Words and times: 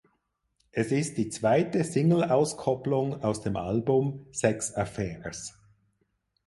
Es 0.71 0.91
ist 0.91 1.19
die 1.19 1.29
zweite 1.29 1.83
Singleauskopplung 1.83 3.21
aus 3.23 3.41
dem 3.41 3.55
Album 3.55 4.25
"Sex 4.31 4.73
Affairs". 4.73 5.53